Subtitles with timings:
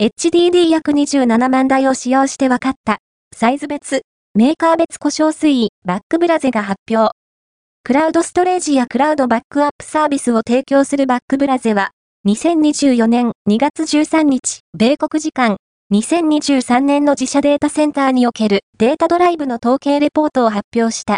[0.00, 2.98] HDD 約27万台を使用して分かった、
[3.36, 7.10] サイズ別、メーカー別故障推移、バックブラゼが発表。
[7.82, 11.90] クラウドストレージやクラウドバックアップサービスを提供するバックブラゼは、
[12.28, 15.56] 2024年2月13日、米国時間、
[15.92, 21.16] 2023年の自社データセンターにおけるデータドライブの統計レポートを発表した。